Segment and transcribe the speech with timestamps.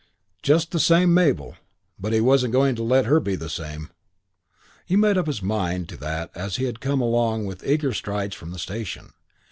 [0.41, 1.57] Just the same Mabel!
[1.99, 3.91] But he wasn't going to let her be the same!
[4.87, 7.93] He had made up his mind to that as he had come along with eager
[7.93, 9.13] strides from the station.